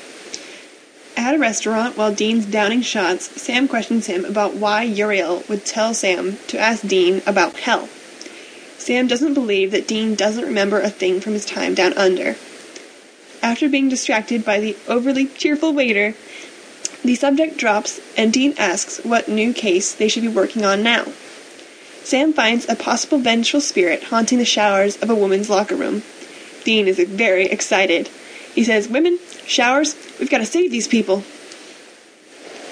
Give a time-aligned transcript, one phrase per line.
[1.16, 5.94] At a restaurant, while Dean's downing shots, Sam questions him about why Uriel would tell
[5.94, 7.88] Sam to ask Dean about hell.
[8.78, 12.36] Sam doesn't believe that Dean doesn't remember a thing from his time down under.
[13.42, 16.14] After being distracted by the overly cheerful waiter,
[17.04, 21.04] the subject drops and Dean asks what new case they should be working on now.
[22.02, 26.02] Sam finds a possible vengeful spirit haunting the showers of a woman's locker room.
[26.64, 28.08] Dean is very excited.
[28.54, 31.24] He says, Women, showers, we've got to save these people.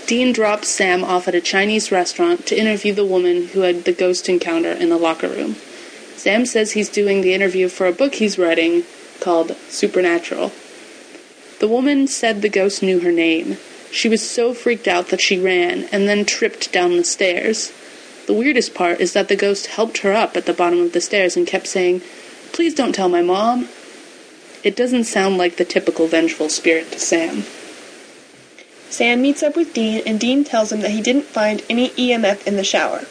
[0.06, 3.92] Dean drops Sam off at a Chinese restaurant to interview the woman who had the
[3.92, 5.55] ghost encounter in the locker room.
[6.17, 8.84] Sam says he's doing the interview for a book he's writing
[9.20, 10.52] called Supernatural.
[11.61, 13.56] The woman said the ghost knew her name.
[13.92, 17.72] She was so freaked out that she ran and then tripped down the stairs.
[18.26, 21.00] The weirdest part is that the ghost helped her up at the bottom of the
[21.02, 22.00] stairs and kept saying,
[22.52, 23.68] Please don't tell my mom.
[24.64, 27.44] It doesn't sound like the typical vengeful spirit to Sam.
[28.89, 32.46] Sam meets up with Dean, and Dean tells him that he didn't find any EMF
[32.46, 33.05] in the shower.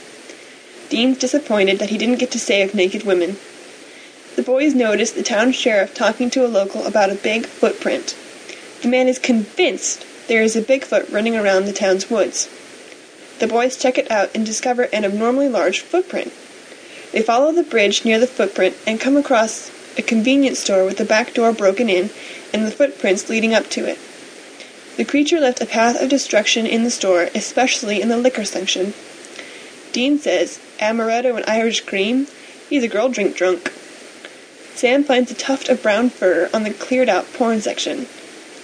[0.89, 3.37] Dean's disappointed that he didn't get to save naked women.
[4.35, 8.15] The boys notice the town sheriff talking to a local about a big footprint.
[8.81, 12.49] The man is convinced there is a Bigfoot running around the town's woods.
[13.39, 16.31] The boys check it out and discover an abnormally large footprint.
[17.11, 21.05] They follow the bridge near the footprint and come across a convenience store with the
[21.05, 22.09] back door broken in
[22.53, 23.99] and the footprints leading up to it.
[24.97, 28.93] The creature left a path of destruction in the store, especially in the liquor section.
[29.91, 32.27] Dean says, Amaretto and Irish cream?
[32.69, 33.71] He's a girl drink drunk.
[34.75, 38.07] Sam finds a tuft of brown fur on the cleared out porn section.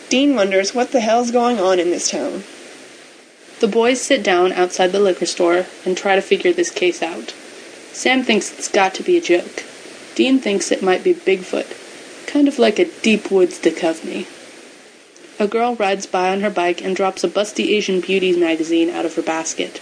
[0.09, 2.43] Dean wonders what the hell's going on in this town.
[3.59, 7.31] The boys sit down outside the liquor store and try to figure this case out.
[7.91, 9.63] Sam thinks it's got to be a joke.
[10.15, 14.27] Dean thinks it might be Bigfoot, kind of like a deep woods Duchovny.
[15.39, 19.05] A girl rides by on her bike and drops a busty Asian Beauties magazine out
[19.05, 19.81] of her basket.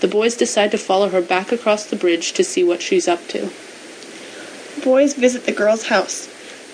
[0.00, 3.26] The boys decide to follow her back across the bridge to see what she's up
[3.28, 3.50] to.
[4.82, 6.28] Boys visit the girl's house.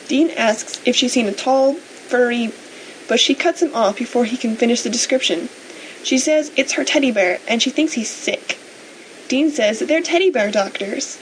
[0.09, 2.49] Dean asks if she's seen a tall, furry,
[3.11, 5.49] but she cuts him off before he can finish the description.
[6.05, 8.57] She says it's her teddy bear and she thinks he's sick.
[9.27, 11.19] Dean says that they're teddy bear doctors.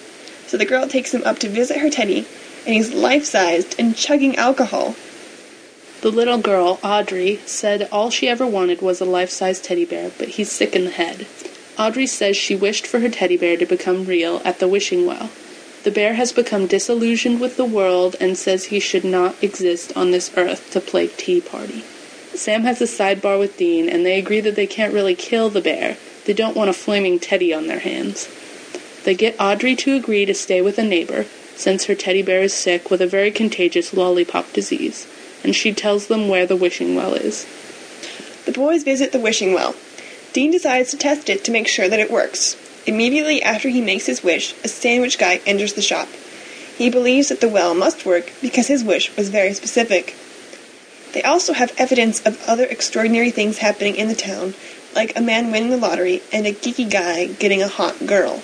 [0.47, 2.27] So the girl takes him up to visit her teddy,
[2.67, 4.97] and he's life sized and chugging alcohol.
[6.03, 10.11] The little girl, Audrey, said all she ever wanted was a life sized teddy bear,
[10.19, 11.27] but he's sick in the head.
[11.79, 15.31] Audrey says she wished for her teddy bear to become real at the wishing well.
[15.85, 20.11] The bear has become disillusioned with the world and says he should not exist on
[20.11, 21.85] this earth to play tea party.
[22.35, 25.61] Sam has a sidebar with Dean, and they agree that they can't really kill the
[25.61, 25.97] bear.
[26.25, 28.29] They don't want a flaming teddy on their hands.
[29.05, 32.53] They get Audrey to agree to stay with a neighbor, since her teddy bear is
[32.53, 35.07] sick with a very contagious lollipop disease,
[35.43, 37.47] and she tells them where the wishing well is.
[38.45, 39.75] The boys visit the wishing well.
[40.33, 42.57] Dean decides to test it to make sure that it works.
[42.89, 46.09] Immediately after he makes his wish, a sandwich guy enters the shop.
[46.79, 50.17] He believes that the well must work because his wish was very specific.
[51.13, 54.55] They also have evidence of other extraordinary things happening in the town,
[54.95, 58.43] like a man winning the lottery and a geeky guy getting a hot girl.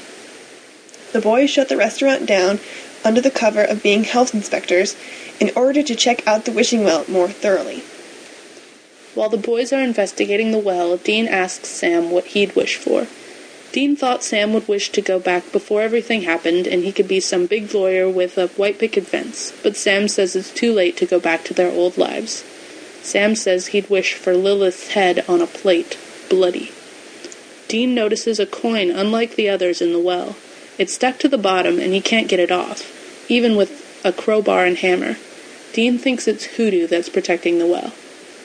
[1.15, 2.61] The boys shut the restaurant down
[3.03, 4.95] under the cover of being health inspectors
[5.41, 7.83] in order to check out the wishing well more thoroughly.
[9.15, 13.07] While the boys are investigating the well, Dean asks Sam what he'd wish for.
[13.75, 17.19] Dean thought Sam would wish to go back before everything happened and he could be
[17.19, 21.07] some big lawyer with a white picket fence, but Sam says it's too late to
[21.07, 22.45] go back to their old lives.
[23.03, 25.99] Sam says he'd wish for Lilith's head on a plate,
[26.31, 26.71] bloody.
[27.67, 30.37] Dean notices a coin unlike the others in the well.
[30.79, 34.65] It's stuck to the bottom and he can't get it off, even with a crowbar
[34.65, 35.17] and hammer.
[35.73, 37.93] Dean thinks it's Hoodoo that's protecting the well.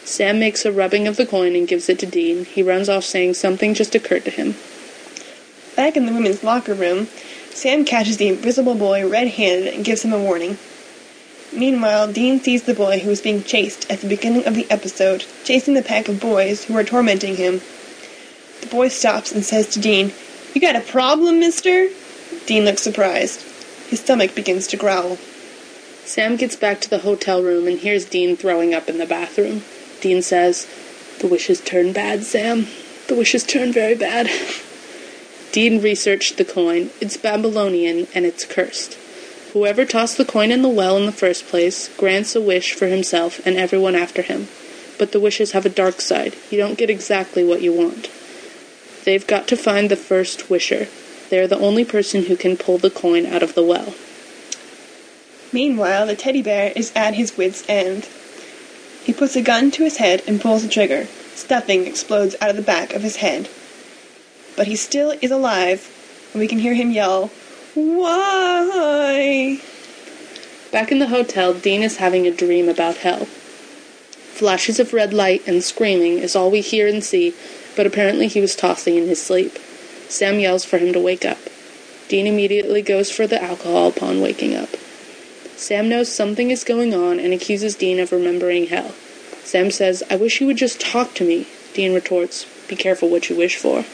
[0.06, 2.46] Sam makes a rubbing of the coin and gives it to Dean.
[2.46, 4.56] He runs off saying something just occurred to him.
[5.80, 7.08] Back in the women's locker room,
[7.52, 10.58] Sam catches the invisible boy red-handed and gives him a warning.
[11.54, 15.24] Meanwhile, Dean sees the boy who was being chased at the beginning of the episode,
[15.46, 17.62] chasing the pack of boys who are tormenting him.
[18.60, 20.12] The boy stops and says to Dean,
[20.54, 21.88] You got a problem, mister?
[22.46, 23.42] Dean looks surprised.
[23.88, 25.16] His stomach begins to growl.
[26.04, 29.64] Sam gets back to the hotel room and hears Dean throwing up in the bathroom.
[30.02, 30.68] Dean says,
[31.22, 32.68] The wishes turn bad, Sam.
[33.08, 34.30] The wishes turn very bad.
[35.51, 36.92] Dean researched the coin.
[37.01, 38.94] It's Babylonian and it's cursed.
[39.54, 42.86] Whoever tossed the coin in the well in the first place grants a wish for
[42.86, 44.48] himself and everyone after him.
[45.00, 46.36] But the wishes have a dark side.
[46.51, 48.12] You don't get exactly what you want.
[49.06, 50.88] They've got to find the first wisher.
[51.30, 53.95] They're the only person who can pull the coin out of the well.
[55.52, 58.07] Meanwhile, the teddy bear is at his wits' end.
[59.04, 61.07] He puts a gun to his head and pulls the trigger.
[61.34, 63.50] Stuffing explodes out of the back of his head.
[64.59, 65.88] But he still is alive,
[66.33, 67.31] and we can hear him yell,
[67.75, 69.61] Why?
[70.69, 73.23] Back in the hotel, Dean is having a dream about hell.
[73.23, 77.33] Flashes of red light and screaming is all we hear and see,
[77.77, 79.57] but apparently he was tossing in his sleep.
[80.09, 81.38] Sam yells for him to wake up.
[82.09, 84.75] Dean immediately goes for the alcohol upon waking up.
[85.56, 88.91] Sam knows something is going on and accuses Dean of remembering hell.
[89.45, 91.47] Sam says, I wish you would just talk to me.
[91.73, 93.85] Dean retorts, Be careful what you wish for.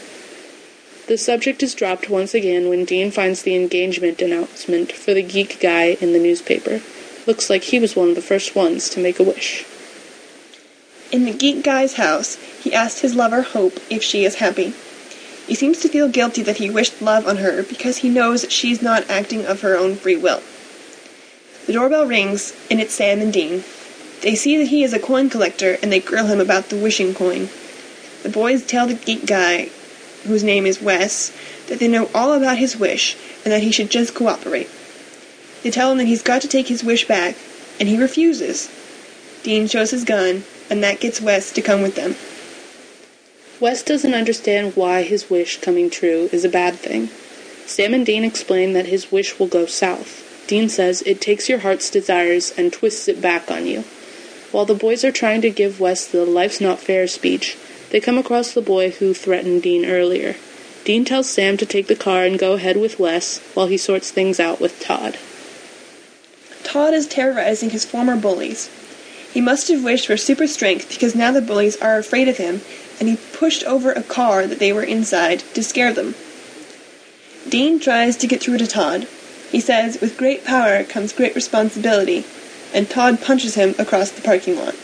[1.08, 5.60] The subject is dropped once again when Dean finds the engagement announcement for the geek
[5.60, 6.82] guy in the newspaper.
[7.28, 9.66] Looks like he was one of the first ones to make a wish.
[11.12, 14.74] In the geek guy's house, he asks his lover Hope if she is happy.
[15.46, 18.82] He seems to feel guilty that he wished love on her because he knows she's
[18.82, 20.42] not acting of her own free will.
[21.68, 23.64] The doorbell rings, and it's Sam and Dean.
[24.22, 27.14] They see that he is a coin collector, and they grill him about the wishing
[27.14, 27.50] coin.
[28.24, 29.70] The boys tell the geek guy,
[30.26, 31.32] whose name is Wes,
[31.68, 34.70] that they know all about his wish, and that he should just cooperate.
[35.64, 37.36] They tell him that he's got to take his wish back,
[37.80, 38.70] and he refuses.
[39.44, 42.16] Dean shows his gun, and that gets Wes to come with them.
[43.60, 47.10] Wes doesn't understand why his wish coming true is a bad thing.
[47.66, 50.24] Sam and Dean explain that his wish will go south.
[50.48, 53.82] Dean says it takes your heart's desires and twists it back on you.
[54.52, 57.58] While the boys are trying to give Wes the life's not fair speech,
[57.96, 60.36] they come across the boy who threatened Dean earlier.
[60.84, 64.12] Dean tells Sam to take the car and go ahead with Wes while he sorts
[64.12, 65.18] things out with Todd.
[66.66, 68.70] Todd is terrorizing his former bullies.
[69.32, 72.60] He must have wished for super strength because now the bullies are afraid of him,
[73.00, 76.16] and he pushed over a car that they were inside to scare them.
[77.48, 79.08] Dean tries to get through to Todd,
[79.52, 82.26] he says, with great power comes great responsibility,
[82.74, 84.76] and Todd punches him across the parking lot.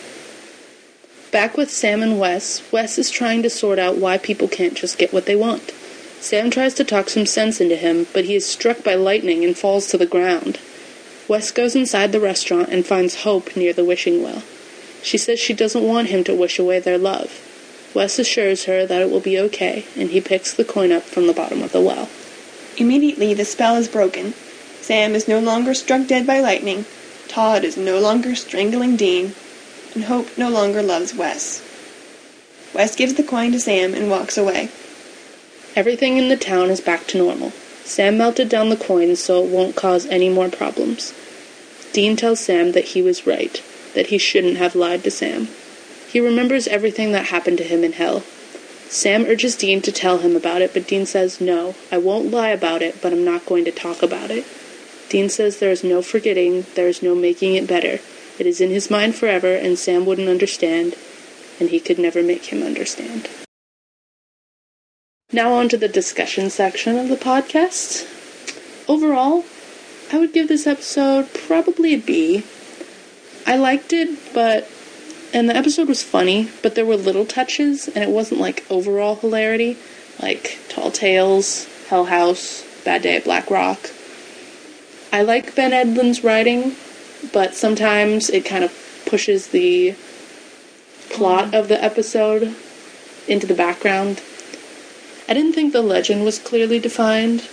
[1.31, 4.97] Back with Sam and Wes, Wes is trying to sort out why people can't just
[4.97, 5.71] get what they want.
[6.19, 9.57] Sam tries to talk some sense into him, but he is struck by lightning and
[9.57, 10.59] falls to the ground.
[11.29, 14.43] Wes goes inside the restaurant and finds Hope near the wishing well.
[15.01, 17.39] She says she doesn't want him to wish away their love.
[17.93, 21.27] Wes assures her that it will be okay, and he picks the coin up from
[21.27, 22.09] the bottom of the well.
[22.75, 24.33] Immediately, the spell is broken,
[24.81, 26.85] Sam is no longer struck dead by lightning,
[27.29, 29.33] Todd is no longer strangling Dean,
[29.93, 31.62] and Hope no longer loves Wes.
[32.74, 34.69] Wes gives the coin to Sam and walks away.
[35.75, 37.51] Everything in the town is back to normal.
[37.83, 41.13] Sam melted down the coin so it won't cause any more problems.
[41.93, 43.62] Dean tells Sam that he was right,
[43.95, 45.50] that he shouldn't have lied to Sam.
[46.07, 48.24] He remembers everything that happened to him in hell.
[48.89, 52.50] Sam urges Dean to tell him about it, but Dean says, No, I won't lie
[52.50, 54.45] about it, but I'm not going to talk about it.
[55.12, 58.00] Dean says there is no forgetting, there is no making it better.
[58.39, 60.95] It is in his mind forever, and Sam wouldn't understand,
[61.59, 63.29] and he could never make him understand.
[65.31, 68.07] Now, on to the discussion section of the podcast.
[68.89, 69.45] Overall,
[70.11, 72.43] I would give this episode probably a B.
[73.45, 74.69] I liked it, but.
[75.33, 79.15] And the episode was funny, but there were little touches, and it wasn't like overall
[79.15, 79.77] hilarity,
[80.21, 83.91] like Tall Tales, Hell House, Bad Day at Black Rock.
[85.13, 86.75] I like Ben Edlund's writing,
[87.33, 88.73] but sometimes it kind of
[89.05, 89.95] pushes the
[91.09, 92.55] plot of the episode
[93.27, 94.21] into the background.
[95.27, 97.47] I didn't think the legend was clearly defined.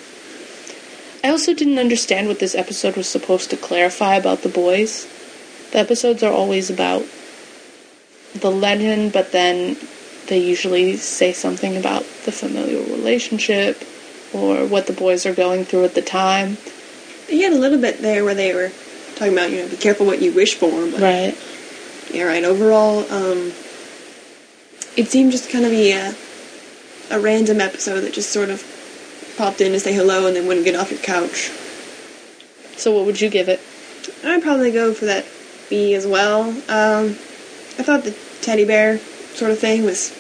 [1.22, 5.06] I also didn't understand what this episode was supposed to clarify about the boys.
[5.72, 7.04] The episodes are always about
[8.34, 9.76] the legend, but then
[10.28, 13.82] they usually say something about the familial relationship
[14.32, 16.56] or what the boys are going through at the time.
[17.28, 18.72] He had a little bit there where they were
[19.18, 20.70] talking about, you know, be careful what you wish for.
[20.90, 21.37] But Right.
[22.12, 22.44] yeah, right.
[22.44, 23.52] Overall, um,
[24.96, 26.14] it seemed just kind of be a,
[27.10, 28.62] a random episode that just sort of
[29.37, 31.50] popped in to say hello and then wouldn't get off your couch.
[32.76, 33.60] So what would you give it?
[34.25, 35.25] I'd probably go for that
[35.68, 36.50] B as well.
[36.68, 38.98] Um, I thought the teddy bear
[39.34, 40.12] sort of thing was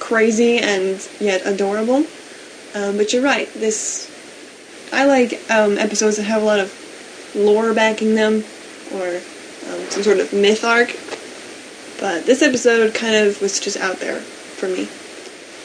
[0.00, 2.04] crazy and yet adorable.
[2.74, 3.52] Um, but you're right.
[3.54, 4.10] This
[4.92, 6.72] I like um, episodes that have a lot of
[7.34, 8.44] lore backing them
[8.92, 9.20] or
[9.68, 10.88] um, some sort of myth arc.
[12.00, 14.88] But this episode kind of was just out there for me.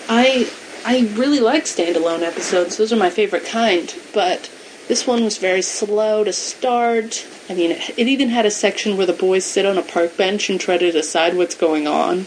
[0.08, 0.50] I
[0.86, 2.78] I really like standalone episodes.
[2.78, 4.50] Those are my favorite kind, but
[4.88, 7.28] this one was very slow to start.
[7.50, 10.18] I mean, it, it even had a section where the boys sit on a park
[10.18, 12.20] bench and try to decide what's going on.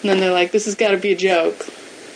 [0.00, 1.66] And then they're like, this has got to be a joke.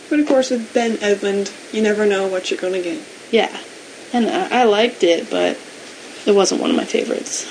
[0.09, 3.01] But of course, with Ben Edlund, you never know what you're gonna get.
[3.31, 3.57] Yeah.
[4.11, 5.57] And I, I liked it, but
[6.25, 7.45] it wasn't one of my favorites.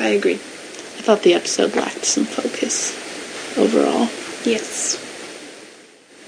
[0.00, 0.34] I agree.
[0.34, 2.92] I thought the episode lacked some focus
[3.58, 4.08] overall.
[4.44, 4.98] Yes.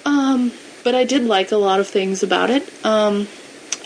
[0.05, 0.53] Um,
[0.83, 2.69] but I did like a lot of things about it.
[2.85, 3.29] Um,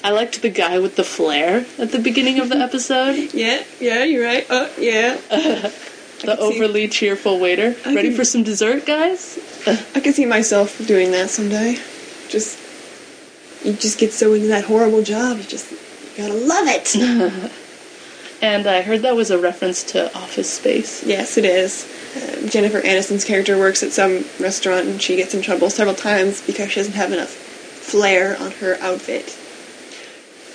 [0.03, 3.33] I liked the guy with the flare at the beginning of the episode.
[3.35, 4.47] Yeah, yeah, you're right.
[4.51, 5.15] Uh, yeah.
[5.31, 5.73] the
[6.21, 7.77] can see- overly cheerful waiter.
[7.87, 9.39] I Ready can- for some dessert, guys?
[9.95, 11.79] I can see myself doing that someday.
[12.29, 12.59] Just
[13.65, 15.79] you just get so into that horrible job, you just you
[16.17, 17.53] gotta love it.
[18.41, 21.05] And I heard that was a reference to Office Space.
[21.05, 21.85] yes, it is.
[22.17, 26.41] Um, Jennifer Aniston's character works at some restaurant and she gets in trouble several times
[26.47, 29.37] because she doesn't have enough flair on her outfit.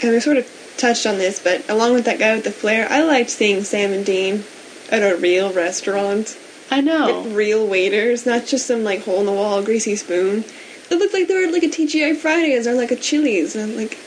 [0.02, 2.88] And we sort of touched on this, but along with that guy with the flair,
[2.90, 4.44] I liked seeing Sam and Dean
[4.90, 6.38] at a real restaurant.
[6.72, 7.22] I know.
[7.22, 10.46] With real waiters, not just some like hole in the wall greasy spoon.
[10.90, 13.72] It looked like they were at like a TGI Fridays or like a Chili's, and
[13.72, 13.98] I'm like,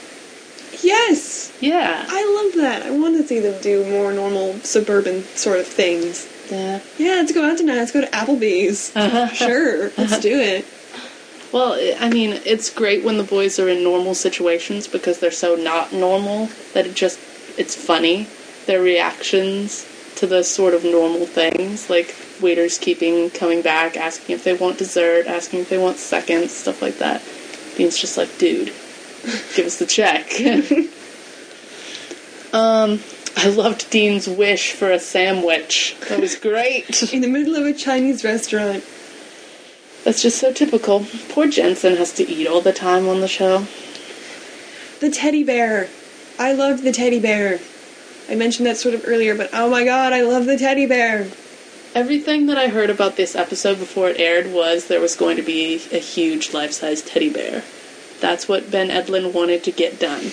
[0.83, 2.04] yes, Yeah.
[2.09, 2.83] I love that.
[2.87, 6.26] I want to see them do more normal suburban sort of things.
[6.50, 6.80] Yeah.
[6.99, 7.76] Yeah, let's go out tonight.
[7.76, 8.95] Let's go to Applebee's.
[8.95, 9.26] Uh-huh.
[9.35, 10.64] sure, let's do it.
[11.52, 15.30] Well, I- I mean, it's great when the boys are in normal situations because they're
[15.30, 17.18] so not normal that it just
[17.59, 18.28] it's funny.
[18.66, 24.45] Their reactions to those sort of normal things, like waiters keeping coming back, asking if
[24.45, 27.23] they want dessert, asking if they want seconds, stuff like that.
[27.76, 28.73] Dean's just like, dude,
[29.54, 30.30] give us the check.
[32.52, 33.00] um,
[33.37, 35.97] I loved Dean's wish for a sandwich.
[36.09, 37.02] That was great.
[37.12, 38.85] In the middle of a Chinese restaurant.
[40.04, 41.04] That's just so typical.
[41.30, 43.66] Poor Jensen has to eat all the time on the show.
[45.00, 45.88] The teddy bear.
[46.38, 47.59] I loved the teddy bear.
[48.28, 51.28] I mentioned that sort of earlier, but oh my god, I love the teddy bear.
[51.95, 55.42] Everything that I heard about this episode before it aired was there was going to
[55.42, 57.62] be a huge life size teddy bear.
[58.20, 60.32] That's what Ben Edlund wanted to get done.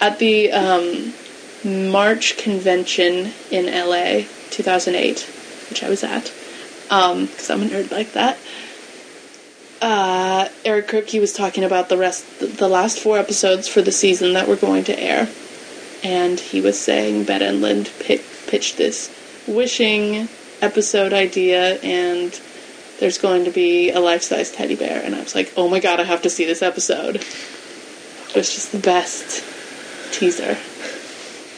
[0.00, 1.12] At the um,
[1.64, 5.20] March convention in LA 2008,
[5.70, 6.32] which I was at,
[6.82, 8.38] because I'm a nerd like that,
[9.80, 14.32] uh, Eric Kripke was talking about the rest, the last four episodes for the season
[14.34, 15.28] that were going to air.
[16.04, 17.86] And he was saying Ben Edlund
[18.48, 19.10] pitched this
[19.46, 20.28] wishing
[20.60, 22.32] episode idea, and
[23.02, 25.02] there's going to be a life size teddy bear.
[25.04, 27.16] And I was like, oh my god, I have to see this episode.
[27.16, 29.42] It was just the best
[30.14, 30.56] teaser.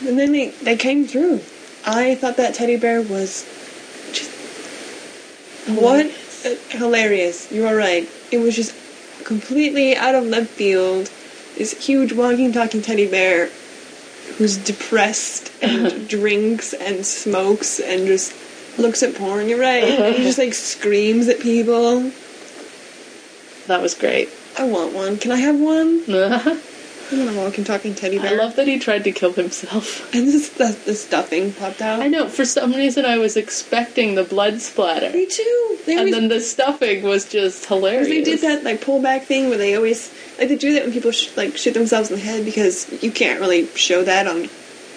[0.08, 1.42] And then they, they came through.
[1.84, 3.44] I thought that teddy bear was
[4.14, 4.30] just.
[5.68, 6.06] What?
[6.46, 7.52] Uh, hilarious.
[7.52, 8.08] You are right.
[8.32, 8.74] It was just
[9.24, 11.10] completely out of left field.
[11.58, 13.50] This huge walking, talking teddy bear
[14.38, 18.32] who's depressed and drinks and smokes and just
[18.78, 19.48] looks at porn.
[19.48, 19.84] You're right.
[19.84, 22.10] And he just like screams at people.
[23.66, 24.28] That was great.
[24.58, 25.16] I want one.
[25.18, 26.02] Can I have one?
[26.08, 26.60] I
[27.12, 28.32] I want a walking, talking teddy bear.
[28.32, 30.10] I love that he tried to kill himself.
[30.14, 32.00] And this, the, the stuffing popped out.
[32.00, 35.10] I know, for some reason I was expecting the blood splatter.
[35.10, 35.78] Me too.
[35.86, 38.08] They And always- then the stuffing was just hilarious.
[38.08, 41.10] They did that like pullback thing where they always like they do that when people
[41.12, 44.44] sh- like shoot themselves in the head because you can't really show that on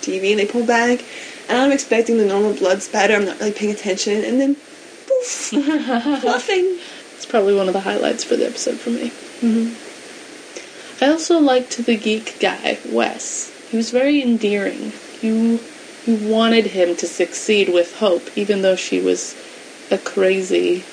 [0.02, 1.04] TV and they pull back.
[1.50, 3.16] And I'm expecting the normal blood spatter.
[3.16, 5.28] I'm not really paying attention, and then poof,
[6.22, 6.80] fluffing.
[7.16, 9.10] It's probably one of the highlights for the episode for me.
[9.42, 11.04] Mm-hmm.
[11.04, 13.54] I also liked the geek guy, Wes.
[13.70, 14.94] He was very endearing.
[15.22, 15.60] You
[16.06, 19.36] you wanted him to succeed with Hope, even though she was
[19.92, 20.84] a crazy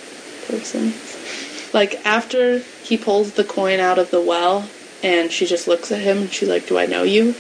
[0.49, 0.93] person.
[1.73, 4.69] Like after he pulls the coin out of the well
[5.03, 7.35] and she just looks at him and she's like, Do I know you?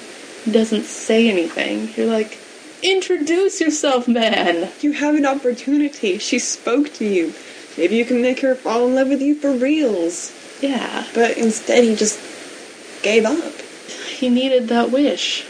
[0.45, 1.91] He doesn't say anything.
[1.97, 2.39] You're like,
[2.85, 4.71] Introduce yourself, man.
[4.83, 6.19] You have an opportunity.
[6.19, 7.33] She spoke to you.
[7.79, 10.35] Maybe you can make her fall in love with you for reals.
[10.61, 11.07] Yeah.
[11.15, 12.21] But instead, he just
[13.03, 13.55] gave up.
[14.11, 15.47] He needed that wish.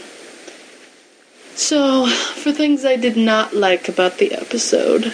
[1.55, 5.13] So, for things I did not like about the episode,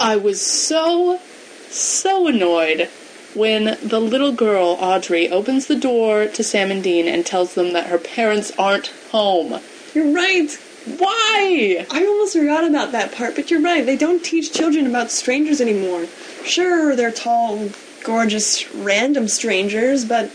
[0.00, 1.20] I was so,
[1.68, 2.88] so annoyed
[3.34, 7.74] when the little girl, Audrey, opens the door to Sam and Dean and tells them
[7.74, 9.60] that her parents aren't home.
[9.94, 10.50] You're right.
[10.98, 11.86] Why?
[11.90, 13.84] I almost forgot about that part, but you're right.
[13.86, 16.06] They don't teach children about strangers anymore.
[16.44, 17.68] Sure, they're tall,
[18.04, 20.30] gorgeous, random strangers, but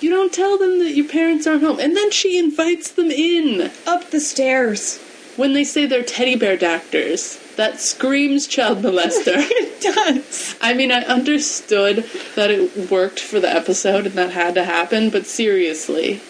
[0.00, 1.80] You don't tell them that your parents aren't home.
[1.80, 4.98] And then she invites them in up the stairs.
[5.36, 7.38] when they say they're teddy bear doctors.
[7.56, 9.34] That screams child molester.
[9.36, 10.56] it does.
[10.60, 12.04] I mean, I understood
[12.36, 16.20] that it worked for the episode and that had to happen, but seriously.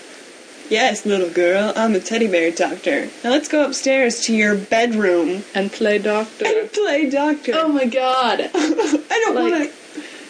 [0.70, 3.08] Yes, little girl, I'm a teddy bear doctor.
[3.24, 6.44] Now let's go upstairs to your bedroom And play doctor.
[6.46, 7.52] and play doctor.
[7.54, 8.40] Oh my god.
[8.54, 9.74] I don't like- want to.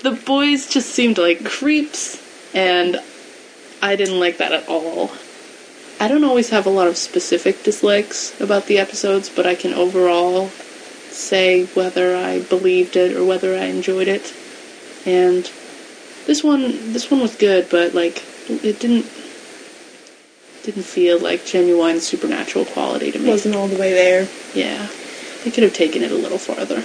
[0.05, 2.23] The boys just seemed like creeps,
[2.55, 3.01] and
[3.83, 5.11] I didn't like that at all.
[5.99, 9.75] I don't always have a lot of specific dislikes about the episodes, but I can
[9.75, 10.51] overall
[11.11, 14.33] say whether I believed it or whether I enjoyed it.
[15.05, 15.51] And
[16.29, 19.05] this one this one was good, but like it didn't
[20.71, 23.31] didn't feel like genuine supernatural quality to me.
[23.31, 24.29] Wasn't all the way there.
[24.55, 24.87] Yeah.
[25.43, 26.85] They could have taken it a little farther.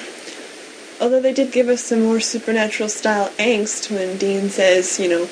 [1.04, 5.28] Although they did give us some more supernatural style angst when Dean says, you know,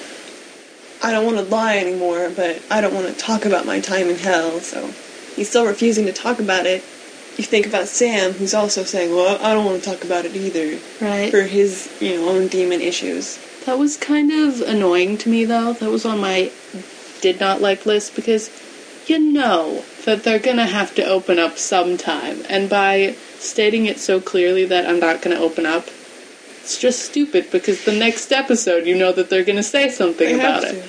[1.02, 4.08] I don't want to lie anymore, but I don't want to talk about my time
[4.10, 4.88] in hell, so
[5.36, 6.84] he's still refusing to talk about it.
[7.38, 10.36] You think about Sam, who's also saying, well, I don't want to talk about it
[10.36, 11.32] either, Right.
[11.32, 13.38] for his, you know, own demon issues.
[13.66, 15.72] That was kind of annoying to me, though.
[15.74, 16.52] That was on my
[17.22, 18.50] did not like list because
[19.08, 24.20] you know that they're gonna have to open up sometime, and by stating it so
[24.20, 25.88] clearly that I'm not gonna open up,
[26.62, 30.40] it's just stupid because the next episode you know that they're gonna say something They
[30.40, 30.84] about it.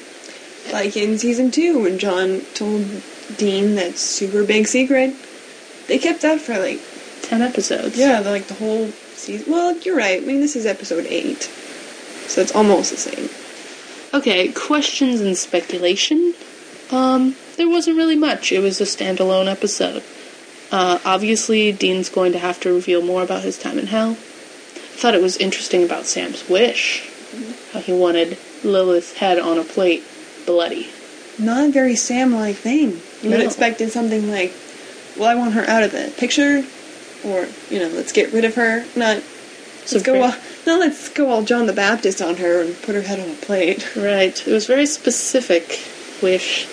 [0.72, 3.02] Like in season two, when John told
[3.36, 5.14] Dean that super big secret,
[5.88, 6.80] they kept that for like
[7.22, 7.96] Ten episodes.
[7.96, 9.50] Yeah, like the whole season.
[9.50, 10.22] Well, you're right.
[10.22, 11.44] I mean, this is episode eight,
[12.26, 13.30] so it's almost the same.
[14.14, 16.34] Okay, questions and speculation.
[16.90, 18.52] Um, there wasn't really much.
[18.52, 20.02] It was a standalone episode.
[20.70, 24.10] Uh, obviously, Dean's going to have to reveal more about his time in hell.
[24.10, 27.08] I thought it was interesting about Sam's wish.
[27.72, 30.04] How he wanted Lilith's head on a plate,
[30.46, 30.88] bloody.
[31.38, 33.00] Not a very Sam-like thing.
[33.22, 33.46] You would No.
[33.46, 34.52] expected something like,
[35.16, 36.64] "Well, I want her out of the picture,"
[37.24, 39.22] or you know, "Let's get rid of her." Not
[39.86, 40.34] So let's go.
[40.64, 43.20] Very- All, no, let's go all John the Baptist on her and put her head
[43.20, 43.96] on a plate.
[43.96, 44.46] Right.
[44.46, 45.80] It was very specific
[46.22, 46.66] wish.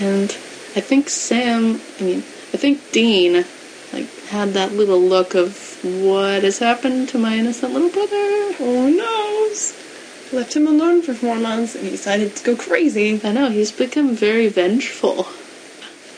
[0.00, 0.30] And
[0.76, 2.18] I think Sam, I mean,
[2.52, 3.44] I think Dean,
[3.92, 8.54] like, had that little look of what has happened to my innocent little brother.
[8.60, 10.36] Oh no!
[10.36, 13.20] Left him alone for four months, and he decided to go crazy.
[13.22, 15.28] I know, he's become very vengeful.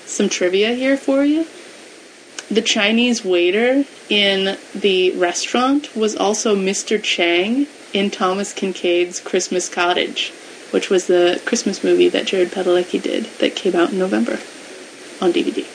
[0.06, 1.46] Some trivia here for you.
[2.50, 7.02] The Chinese waiter in the restaurant was also Mr.
[7.02, 10.30] Chang in Thomas Kinkade's Christmas Cottage,
[10.70, 14.38] which was the Christmas movie that Jared Padalecki did that came out in November
[15.20, 15.66] on DVD.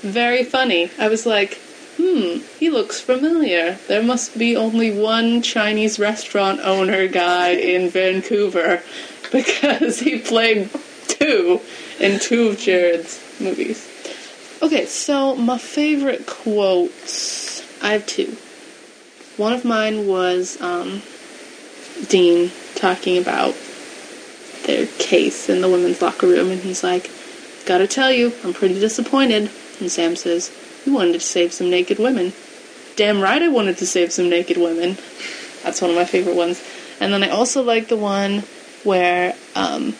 [0.00, 0.90] Very funny.
[0.98, 1.60] I was like,
[1.96, 3.78] hmm, he looks familiar.
[3.86, 8.82] There must be only one Chinese restaurant owner guy in Vancouver
[9.32, 10.70] because he played
[11.06, 11.60] two
[12.00, 13.86] in two of Jared's movies.
[14.62, 17.62] Okay, so my favorite quotes.
[17.82, 18.36] I have two.
[19.38, 21.00] One of mine was um,
[22.08, 23.54] Dean talking about
[24.66, 27.10] their case in the women's locker room, and he's like,
[27.64, 29.50] Gotta tell you, I'm pretty disappointed.
[29.80, 30.50] And Sam says,
[30.84, 32.34] You wanted to save some naked women.
[32.96, 34.98] Damn right I wanted to save some naked women.
[35.62, 36.62] That's one of my favorite ones.
[37.00, 38.40] And then I also like the one
[38.84, 39.94] where um,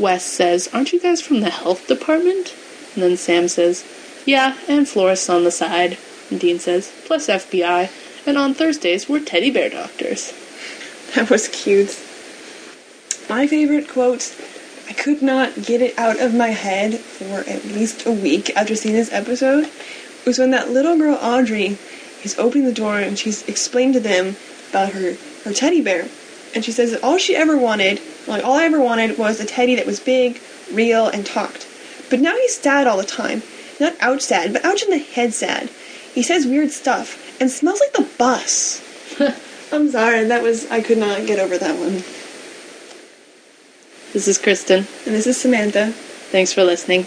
[0.00, 2.56] Wes says, Aren't you guys from the health department?
[2.96, 3.84] And then Sam says,
[4.24, 5.98] Yeah, and florists on the side.
[6.30, 7.90] And Dean says, Plus FBI.
[8.26, 10.32] And on Thursdays, we're teddy bear doctors.
[11.14, 11.96] That was cute.
[13.30, 14.34] My favorite quote,
[14.88, 18.74] I could not get it out of my head for at least a week after
[18.74, 19.70] seeing this episode,
[20.26, 21.78] was when that little girl Audrey
[22.24, 24.36] is opening the door and she's explained to them
[24.70, 26.08] about her, her teddy bear.
[26.54, 29.46] And she says that all she ever wanted, like all I ever wanted was a
[29.46, 30.40] teddy that was big,
[30.72, 31.66] real, and talked.
[32.10, 33.42] But now he's sad all the time.
[33.80, 35.70] Not ouch sad, but ouch in the head sad.
[36.14, 38.82] He says weird stuff and smells like the bus.
[39.72, 42.02] I'm sorry, that was I could not get over that one.
[44.12, 44.86] This is Kristen.
[45.04, 45.92] And this is Samantha.
[45.92, 47.06] Thanks for listening.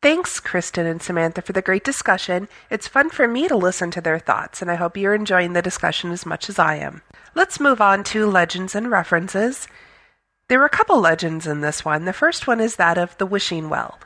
[0.00, 2.48] Thanks, Kristen and Samantha, for the great discussion.
[2.70, 5.62] It's fun for me to listen to their thoughts, and I hope you're enjoying the
[5.62, 7.02] discussion as much as I am.
[7.34, 9.66] Let's move on to legends and references.
[10.48, 12.04] There are a couple legends in this one.
[12.04, 13.98] The first one is that of the wishing well.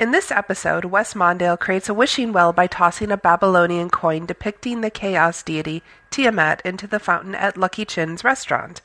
[0.00, 4.80] In this episode, Wes Mondale creates a wishing well by tossing a Babylonian coin depicting
[4.80, 8.80] the chaos deity Tiamat into the fountain at Lucky Chin's restaurant.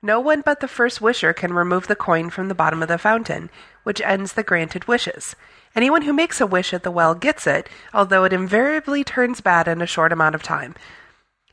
[0.00, 2.96] No one but the first wisher can remove the coin from the bottom of the
[2.96, 3.50] fountain,
[3.82, 5.36] which ends the granted wishes.
[5.76, 9.68] Anyone who makes a wish at the well gets it, although it invariably turns bad
[9.68, 10.74] in a short amount of time.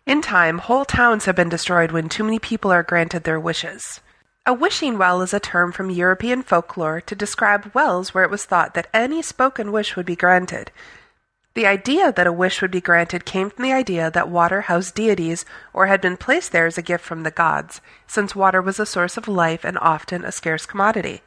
[0.05, 3.99] In time, whole towns have been destroyed when too many people are granted their wishes.
[4.47, 8.45] A wishing well is a term from European folklore to describe wells where it was
[8.45, 10.71] thought that any spoken wish would be granted.
[11.53, 14.95] The idea that a wish would be granted came from the idea that water housed
[14.95, 18.79] deities or had been placed there as a gift from the gods, since water was
[18.79, 21.23] a source of life and often a scarce commodity.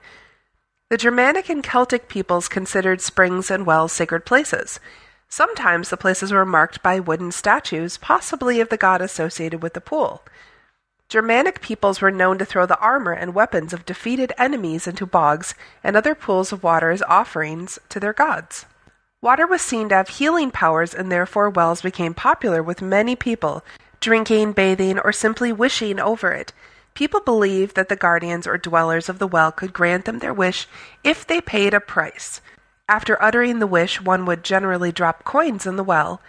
[0.88, 4.80] The Germanic and Celtic peoples considered springs and wells sacred places.
[5.28, 9.83] Sometimes the places were marked by wooden statues, possibly of the god associated with the
[9.83, 10.22] pool.
[11.10, 15.56] Germanic peoples were known to throw the armor and weapons of defeated enemies into bogs
[15.82, 18.64] and other pools of water as offerings to their gods.
[19.20, 23.64] Water was seen to have healing powers, and therefore wells became popular with many people,
[23.98, 26.52] drinking, bathing, or simply wishing over it.
[26.94, 30.68] People believed that the guardians or dwellers of the well could grant them their wish
[31.02, 32.40] if they paid a price.
[32.88, 36.20] After uttering the wish, one would generally drop coins in the well,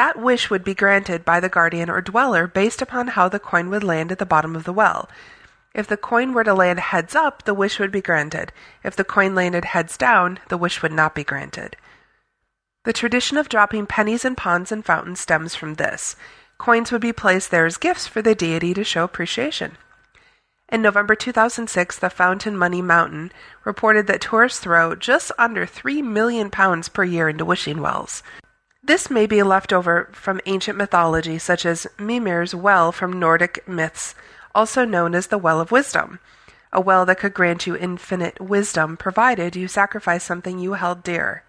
[0.00, 3.68] that wish would be granted by the guardian or dweller based upon how the coin
[3.68, 5.10] would land at the bottom of the well.
[5.74, 8.50] If the coin were to land heads up, the wish would be granted.
[8.82, 11.76] If the coin landed heads down, the wish would not be granted.
[12.84, 16.16] The tradition of dropping pennies in ponds and fountains stems from this.
[16.56, 19.76] Coins would be placed there as gifts for the deity to show appreciation.
[20.70, 23.32] In November 2006, the Fountain Money Mountain
[23.66, 28.22] reported that tourists throw just under 3 million pounds per year into wishing wells.
[28.82, 34.14] This may be left over from ancient mythology, such as Mimir's well from Nordic myths,
[34.54, 36.18] also known as the Well of Wisdom,
[36.72, 41.44] a well that could grant you infinite wisdom provided you sacrifice something you held dear.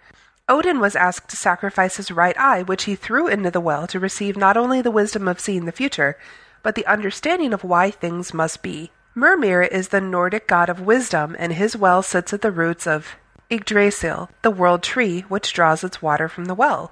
[0.49, 3.99] Odin was asked to sacrifice his right eye, which he threw into the well to
[3.99, 6.17] receive not only the wisdom of seeing the future,
[6.61, 8.91] but the understanding of why things must be.
[9.15, 13.15] Mimir is the Nordic god of wisdom, and his well sits at the roots of
[13.49, 16.91] Yggdrasil, the world tree which draws its water from the well.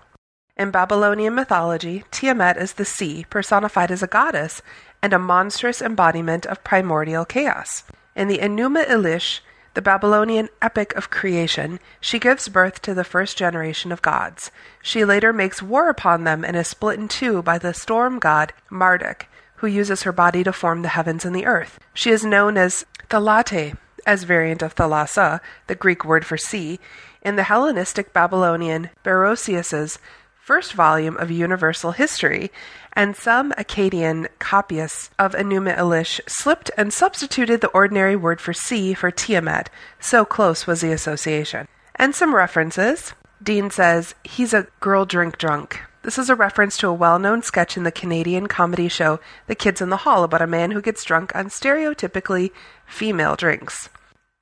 [0.60, 4.62] In Babylonian mythology, Tiamat is the sea, personified as a goddess
[5.02, 7.86] and a monstrous embodiment of primordial chaos.
[8.13, 9.39] In the Enuma Elish,
[9.74, 14.52] the Babylonian epic of creation, she gives birth to the first generation of gods.
[14.82, 18.52] She later makes war upon them and is split in two by the storm god
[18.69, 21.80] Marduk, who uses her body to form the heavens and the earth.
[21.93, 26.82] She is known as Thalate, as variant of Thalassa, the Greek word for sea,
[27.22, 30.00] in the Hellenistic Babylonian Berossus's
[30.49, 32.49] first volume of Universal History,
[32.93, 38.95] and some Akkadian copyists of Enuma Elish slipped and substituted the ordinary word for sea
[38.95, 41.67] for Tiamat, so close was the association.
[41.93, 43.13] And some references.
[43.43, 45.81] Dean says, he's a girl drink drunk.
[46.01, 49.53] This is a reference to a well known sketch in the Canadian comedy show The
[49.53, 52.49] Kids in the Hall about a man who gets drunk on stereotypically
[52.88, 53.89] female drinks.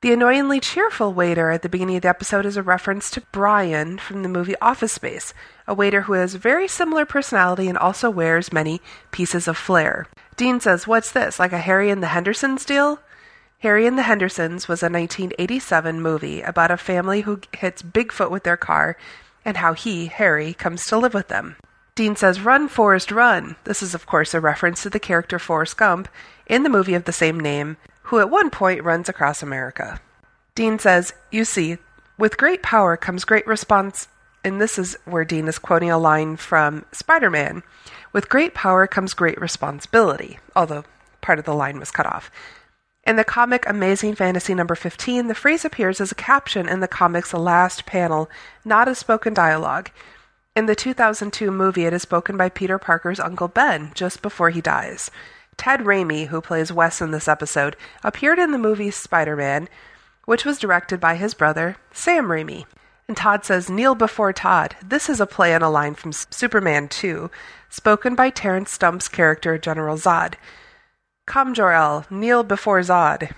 [0.04, 3.98] The annoyingly cheerful waiter at the beginning of the episode is a reference to Brian
[3.98, 5.34] from the movie Office Space,
[5.66, 8.80] a waiter who has a very similar personality and also wears many
[9.10, 10.06] pieces of flair.
[10.36, 13.00] Dean says, What's this, like a Harry and the Hendersons deal?
[13.62, 18.44] Harry and the Hendersons was a 1987 movie about a family who hits Bigfoot with
[18.44, 18.98] their car
[19.44, 21.56] and how he, Harry, comes to live with them.
[21.96, 23.56] Dean says, Run, Forrest, run.
[23.64, 26.08] This is, of course, a reference to the character Forrest Gump
[26.46, 30.00] in the movie of the same name, who at one point runs across America.
[30.56, 31.78] Dean says, You see,
[32.18, 34.08] with great power comes great response.
[34.44, 37.64] And this is where Dean is quoting a line from Spider Man.
[38.14, 40.86] With great power comes great responsibility, although
[41.22, 42.32] part of the line was cut off.
[43.06, 46.88] In the comic Amazing Fantasy number 15, the phrase appears as a caption in the
[46.88, 48.30] comic's last panel,
[48.64, 49.92] not as spoken dialogue.
[50.56, 54.62] In the 2002 movie, it is spoken by Peter Parker's Uncle Ben just before he
[54.62, 55.12] dies.
[55.58, 59.68] Ted Raimi, who plays Wes in this episode, appeared in the movie Spider Man,
[60.26, 62.66] which was directed by his brother, Sam Raimi.
[63.08, 64.76] And Todd says, Kneel before Todd.
[64.84, 67.32] This is a play on a line from Superman 2,
[67.70, 70.36] spoken by Terence Stamp's character, General Zod.
[71.26, 73.34] Come, Jor-El, kneel before Zod.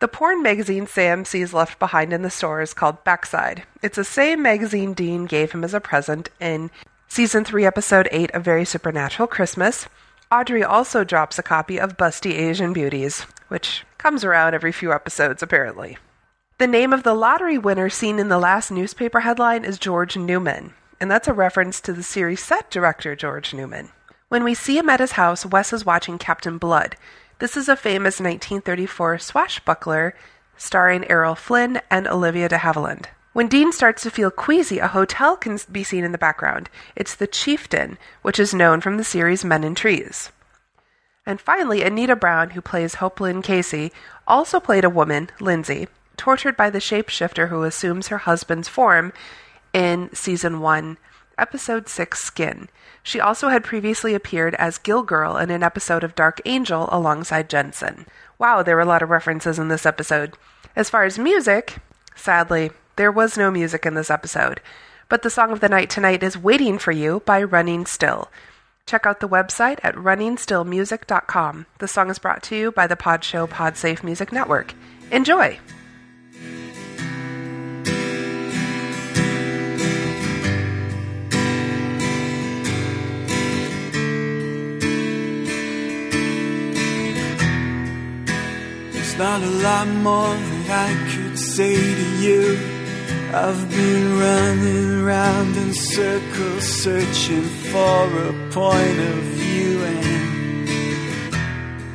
[0.00, 3.64] The porn magazine Sam sees left behind in the store is called Backside.
[3.82, 6.70] It's the same magazine Dean gave him as a present in
[7.08, 9.86] season 3, episode 8 of Very Supernatural Christmas.
[10.32, 15.42] Audrey also drops a copy of Busty Asian Beauties, which comes around every few episodes,
[15.42, 15.98] apparently.
[16.58, 20.74] The name of the lottery winner seen in the last newspaper headline is George Newman,
[21.00, 23.88] and that's a reference to the series set director George Newman.
[24.28, 26.94] When we see him at his house, Wes is watching Captain Blood.
[27.40, 30.14] This is a famous 1934 swashbuckler
[30.56, 33.06] starring Errol Flynn and Olivia de Havilland.
[33.32, 36.68] When Dean starts to feel queasy, a hotel can be seen in the background.
[36.96, 40.32] It's the Chieftain, which is known from the series Men in Trees.
[41.24, 43.92] And finally, Anita Brown, who plays Hope Lynn Casey,
[44.26, 49.12] also played a woman, Lindsay, tortured by the shapeshifter who assumes her husband's form
[49.72, 50.98] in season 1,
[51.38, 52.68] episode 6 Skin.
[53.02, 57.48] She also had previously appeared as Gill Girl in an episode of Dark Angel alongside
[57.48, 58.06] Jensen.
[58.38, 60.36] Wow, there were a lot of references in this episode.
[60.74, 61.76] As far as music,
[62.16, 64.60] sadly, there was no music in this episode.
[65.08, 68.30] But the song of the night tonight is Waiting for You by Running Still.
[68.86, 71.66] Check out the website at runningstillmusic.com.
[71.78, 74.74] The song is brought to you by the Pod Show Podsafe Music Network.
[75.10, 75.58] Enjoy!
[88.92, 92.79] There's not a lot more that I could say to you.
[93.32, 101.34] I've been running round in circles searching for a point of view and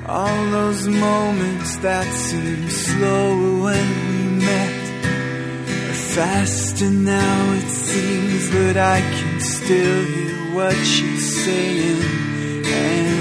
[0.07, 4.75] all those moments that seemed slower when we met
[5.89, 13.14] are faster now it seems but I can still hear what she's saying and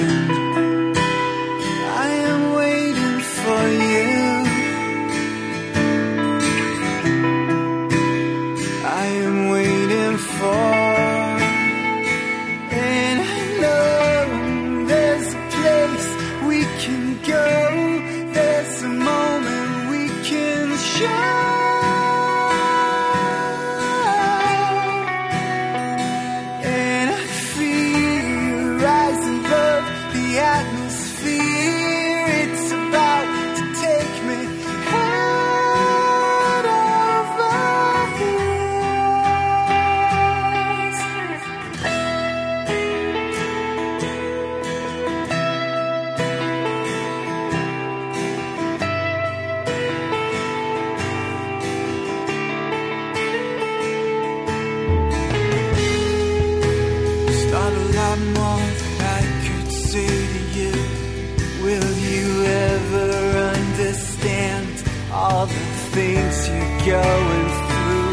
[66.95, 68.11] going through?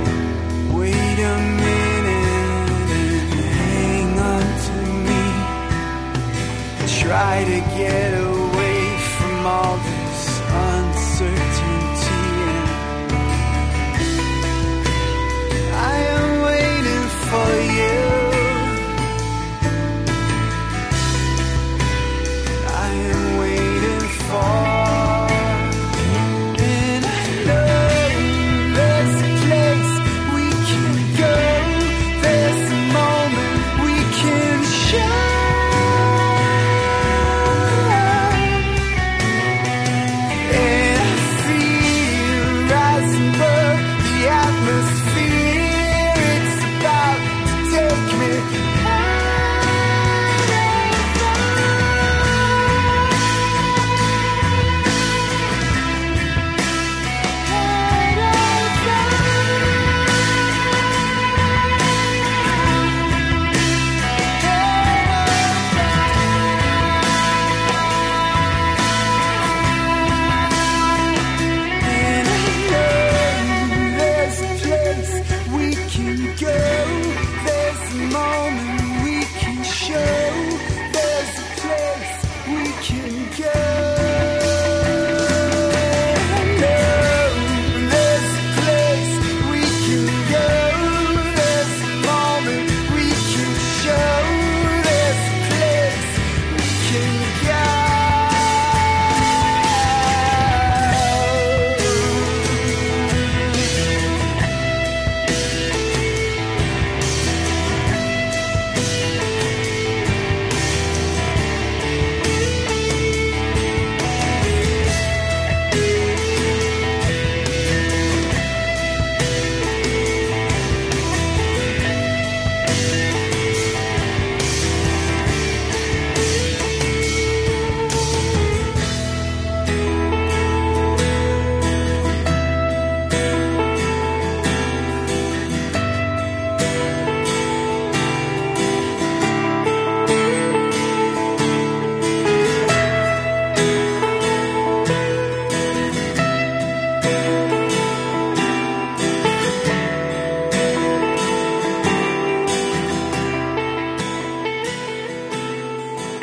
[0.00, 2.30] And wait a minute
[3.04, 5.22] and hang on to me.
[7.02, 8.05] Try to get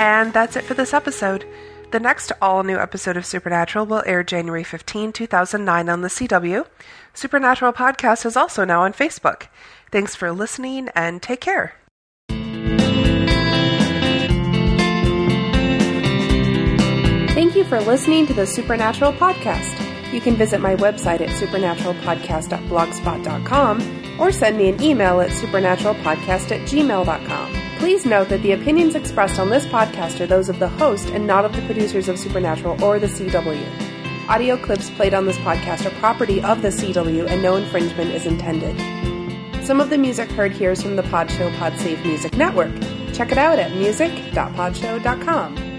[0.03, 1.45] And that's it for this episode.
[1.91, 6.65] The next all new episode of Supernatural will air January 15, 2009 on the CW.
[7.13, 9.43] Supernatural Podcast is also now on Facebook.
[9.93, 11.75] Thanks for listening and take care.
[17.33, 20.11] Thank you for listening to the Supernatural Podcast.
[20.11, 26.67] You can visit my website at supernaturalpodcast.blogspot.com or send me an email at supernaturalpodcast at
[26.67, 27.72] gmail.com.
[27.83, 31.27] Please note that the opinions expressed on this podcast are those of the host and
[31.27, 34.29] not of the producers of Supernatural or the CW.
[34.29, 38.25] Audio clips played on this podcast are property of the CW and no infringement is
[38.25, 38.77] intended.
[39.65, 42.71] Some of the music heard here is from the Podshow Podsafe Music Network.
[43.11, 45.72] Check it out at music.podshow.com.